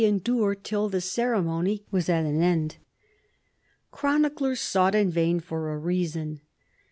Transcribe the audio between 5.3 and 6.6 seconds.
for a reason.